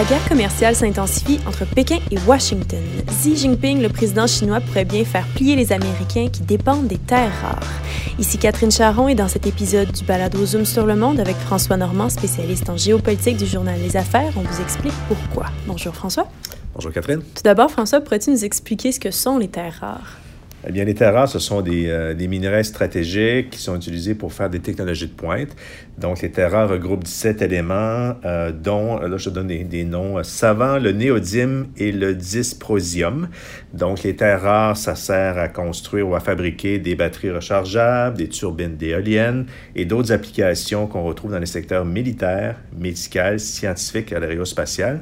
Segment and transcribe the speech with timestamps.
[0.00, 5.04] la guerre commerciale s'intensifie entre Pékin et Washington, Xi Jinping, le président chinois, pourrait bien
[5.04, 7.82] faire plier les Américains qui dépendent des terres rares.
[8.18, 11.76] Ici Catherine Charon et dans cet épisode du Balado Zoom sur le monde avec François
[11.76, 15.48] Normand, spécialiste en géopolitique du journal Les Affaires, on vous explique pourquoi.
[15.66, 16.28] Bonjour François.
[16.72, 17.20] Bonjour Catherine.
[17.20, 20.19] Tout d'abord, François, pourrais-tu nous expliquer ce que sont les terres rares?
[20.68, 24.14] Eh bien, les terres rares, ce sont des, euh, des, minerais stratégiques qui sont utilisés
[24.14, 25.56] pour faire des technologies de pointe.
[25.96, 30.22] Donc, les terres rares regroupent 17 éléments, euh, dont, là, je donne des, noms euh,
[30.22, 33.28] savants, le néodyme et le dysprosium.
[33.72, 38.28] Donc, les terres rares, ça sert à construire ou à fabriquer des batteries rechargeables, des
[38.28, 45.00] turbines d'éoliennes et d'autres applications qu'on retrouve dans les secteurs militaires, médical, scientifiques et aérospatial.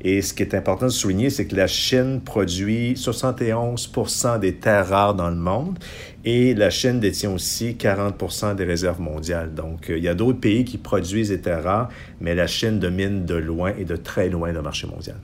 [0.00, 3.90] Et ce qui est important de souligner, c'est que la Chine produit 71
[4.40, 5.78] des terres rares dans le monde
[6.24, 9.54] et la Chine détient aussi 40 des réserves mondiales.
[9.54, 11.88] Donc, il y a d'autres pays qui produisent des terres rares,
[12.20, 15.16] mais la Chine domine de loin et de très loin le marché mondial.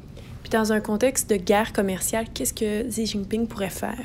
[0.42, 4.04] Puis dans un contexte de guerre commerciale, qu'est-ce que Xi Jinping pourrait faire?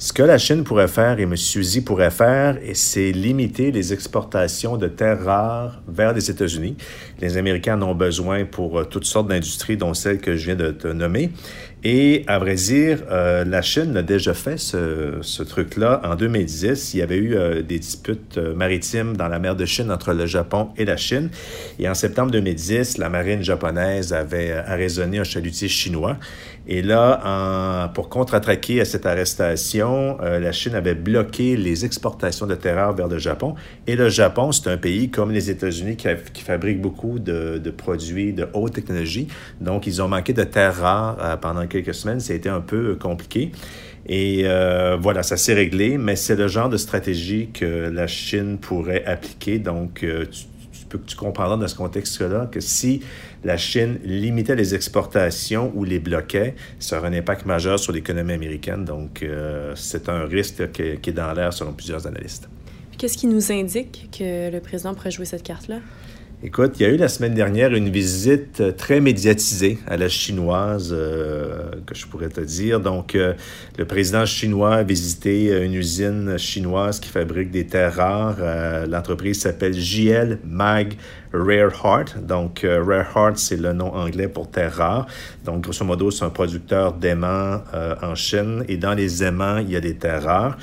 [0.00, 1.34] Ce que la Chine pourrait faire et M.
[1.34, 6.76] Xi pourrait faire, c'est limiter les exportations de terres rares vers les États-Unis.
[7.20, 10.70] Les Américains en ont besoin pour toutes sortes d'industries, dont celle que je viens de
[10.70, 11.32] te nommer.
[11.84, 16.00] Et à vrai dire, euh, la Chine a déjà fait ce, truc-là.
[16.04, 19.64] En 2010, il y avait eu euh, des disputes euh, maritimes dans la mer de
[19.64, 21.30] Chine entre le Japon et la Chine.
[21.78, 26.16] Et en septembre 2010, la marine japonaise avait arraisonné un chalutier chinois.
[26.70, 32.92] Et là, pour contre-attaquer à cette arrestation, la Chine avait bloqué les exportations de terres
[32.92, 33.54] vers le Japon.
[33.86, 37.70] Et le Japon, c'est un pays comme les États-Unis qui, qui, fabrique beaucoup de, de,
[37.70, 39.28] produits de haute technologie.
[39.62, 42.96] Donc, ils ont manqué de terres rares pendant quelques semaines, ça a été un peu
[42.96, 43.52] compliqué.
[44.06, 48.58] Et euh, voilà, ça s'est réglé, mais c'est le genre de stratégie que la Chine
[48.58, 49.58] pourrait appliquer.
[49.58, 50.44] Donc, euh, tu,
[50.88, 53.02] tu, tu comprendras dans ce contexte-là que si
[53.44, 58.32] la Chine limitait les exportations ou les bloquait, ça aurait un impact majeur sur l'économie
[58.32, 58.84] américaine.
[58.84, 62.48] Donc, euh, c'est un risque qui est dans l'air selon plusieurs analystes.
[62.96, 65.80] Qu'est-ce qui nous indique que le président pourrait jouer cette carte-là?
[66.40, 70.08] Écoute, il y a eu la semaine dernière une visite euh, très médiatisée à la
[70.08, 72.78] chinoise, euh, que je pourrais te dire.
[72.78, 73.34] Donc, euh,
[73.76, 78.36] le président chinois a visité une usine chinoise qui fabrique des terres rares.
[78.86, 80.94] L'entreprise s'appelle JL Mag
[81.32, 82.24] Rare Heart.
[82.24, 85.06] Donc, Rare Heart, c'est le nom anglais pour terres rares.
[85.44, 87.62] Donc, grosso modo, c'est un producteur d'aimants
[88.02, 88.64] en Chine.
[88.68, 90.58] Et dans les aimants, il y a des terres rares.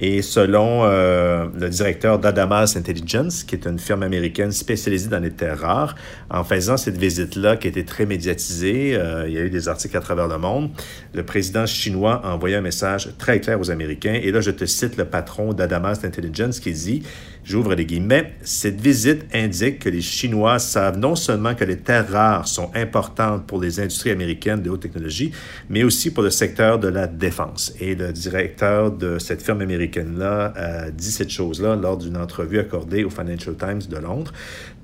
[0.00, 5.30] Et selon euh, le directeur d'Adamas Intelligence, qui est une firme américaine spécialisée dans les
[5.30, 5.94] terres rares,
[6.30, 9.96] en faisant cette visite-là qui été très médiatisée, euh, il y a eu des articles
[9.96, 10.70] à travers le monde,
[11.12, 14.18] le président chinois a envoyé un message très clair aux Américains.
[14.22, 17.02] Et là, je te cite le patron d'Adamas Intelligence qui dit,
[17.44, 22.10] j'ouvre les guillemets, cette visite indique que les Chinois savent non seulement que les terres
[22.10, 25.32] rares sont importantes pour les industries américaines de haute technologie,
[25.68, 27.74] mais aussi pour le secteur de la défense.
[27.80, 32.58] Et le directeur de cette firme américaine là a dit cette chose-là lors d'une entrevue
[32.58, 34.32] accordée au Financial Times de Londres.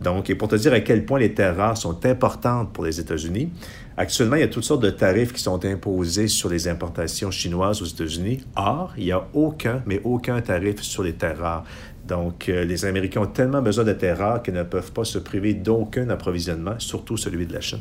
[0.00, 3.00] Donc, et pour te dire à quel point les terres rares sont importantes pour les
[3.00, 3.50] États-Unis,
[3.96, 7.82] actuellement, il y a toutes sortes de tarifs qui sont imposés sur les importations chinoises
[7.82, 8.44] aux États-Unis.
[8.56, 11.64] Or, il n'y a aucun, mais aucun tarif sur les terres rares.
[12.06, 15.18] Donc, euh, les Américains ont tellement besoin de terres rares qu'ils ne peuvent pas se
[15.18, 17.80] priver d'aucun approvisionnement, surtout celui de la Chine.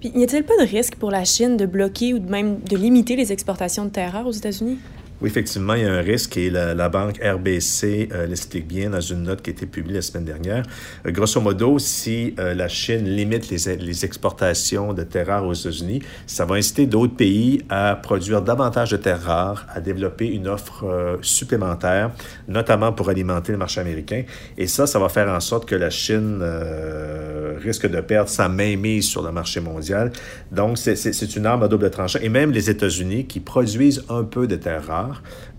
[0.00, 3.16] Puis, n'y a-t-il pas de risque pour la Chine de bloquer ou même de limiter
[3.16, 4.78] les exportations de terres rares aux États-Unis?
[5.20, 9.00] Oui, effectivement, il y a un risque et la, banque RBC euh, l'explique bien dans
[9.00, 10.62] une note qui a été publiée la semaine dernière.
[11.06, 15.54] Euh, grosso modo, si euh, la Chine limite les, les, exportations de terres rares aux
[15.54, 20.46] États-Unis, ça va inciter d'autres pays à produire davantage de terres rares, à développer une
[20.46, 22.12] offre euh, supplémentaire,
[22.46, 24.22] notamment pour alimenter le marché américain.
[24.56, 28.48] Et ça, ça va faire en sorte que la Chine euh, risque de perdre sa
[28.48, 30.12] mainmise sur le marché mondial.
[30.52, 32.20] Donc, c'est une arme à double tranchant.
[32.22, 35.07] Et même les États-Unis, qui produisent un peu de terres rares,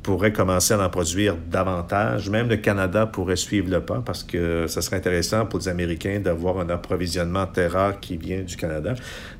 [0.03, 2.29] pourrait commencer à en produire davantage.
[2.29, 6.19] Même le Canada pourrait suivre le pas parce que ce serait intéressant pour les Américains
[6.19, 8.95] d'avoir un approvisionnement terre rare qui vient du Canada.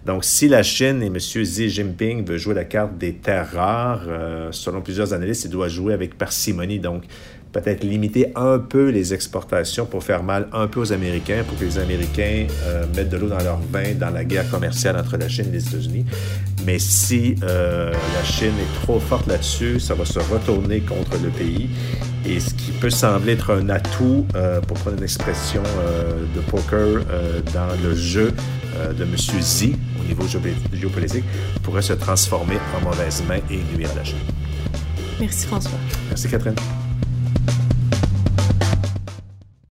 [0.06, 1.18] Donc, si la Chine et M.
[1.18, 5.68] Xi Jinping veulent jouer la carte des terres rares, euh, selon plusieurs analystes, il doit
[5.68, 6.80] jouer avec parcimonie.
[6.80, 7.04] Donc,
[7.52, 11.66] peut-être limiter un peu les exportations pour faire mal un peu aux Américains, pour que
[11.66, 15.28] les Américains euh, mettent de l'eau dans leur vin dans la guerre commerciale entre la
[15.28, 16.06] Chine et les États-Unis.
[16.66, 21.30] Mais si euh, la Chine est trop forte là-dessus, ça va se retourner contre le
[21.30, 21.70] pays.
[22.26, 25.64] Et ce qui peut sembler être un atout, euh, pour prendre une expression
[26.36, 27.02] de poker,
[27.54, 28.34] dans le jeu
[28.98, 29.16] de M.
[29.16, 30.26] Xi au niveau
[30.74, 31.24] géopolitique,
[31.64, 34.18] pourrait se transformer en mauvaise main et nuire à la Chine.
[35.20, 35.80] Merci François.
[36.10, 36.56] Merci Catherine.